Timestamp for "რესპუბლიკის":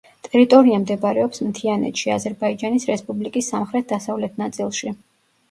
2.93-3.53